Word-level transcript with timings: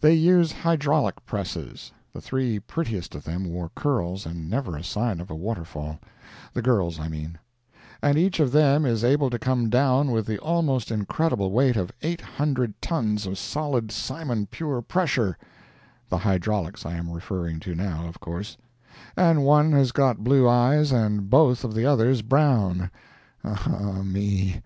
They 0.00 0.14
use 0.14 0.52
hydraulic 0.52 1.26
presses, 1.26 1.90
(the 2.12 2.20
three 2.20 2.60
prettiest 2.60 3.16
of 3.16 3.24
them 3.24 3.44
wore 3.44 3.72
curls 3.74 4.24
and 4.24 4.48
never 4.48 4.76
a 4.76 4.84
sign 4.84 5.18
of 5.20 5.32
a 5.32 5.34
waterfall,—the 5.34 6.62
girls, 6.62 7.00
I 7.00 7.08
mean,) 7.08 7.40
and 8.00 8.16
each 8.16 8.38
of 8.38 8.52
them 8.52 8.86
is 8.86 9.02
able 9.02 9.30
to 9.30 9.36
come 9.40 9.68
down 9.68 10.12
with 10.12 10.26
the 10.26 10.38
almost 10.38 10.92
incredible 10.92 11.50
weight 11.50 11.74
of 11.76 11.90
eight 12.02 12.20
hundred 12.20 12.80
tons 12.80 13.26
of 13.26 13.36
solid, 13.36 13.90
simon 13.90 14.46
pure 14.46 14.80
pressure 14.80 15.36
(the 16.08 16.18
hydraulics 16.18 16.86
I 16.86 16.94
am 16.94 17.10
referring 17.10 17.58
to 17.66 17.74
now 17.74 18.06
of 18.06 18.20
course,) 18.20 18.56
and 19.16 19.42
one 19.44 19.72
has 19.72 19.90
got 19.90 20.22
blue 20.22 20.48
eyes 20.48 20.92
and 20.92 21.28
both 21.28 21.64
of 21.64 21.74
the 21.74 21.84
others 21.84 22.22
brown, 22.22 22.92
ah, 23.42 24.02
me! 24.04 24.60